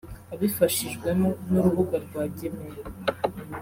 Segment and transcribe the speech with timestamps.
[0.33, 2.81] abifashijwemo n’urubuga rwa gemeya